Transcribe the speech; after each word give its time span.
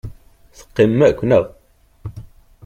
Teqqimem 0.57 1.01
akk, 1.07 1.19
naɣ? 1.29 1.45